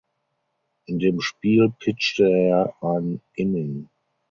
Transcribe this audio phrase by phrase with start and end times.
[0.87, 3.87] In dem Spiel pitchte er ein Inning.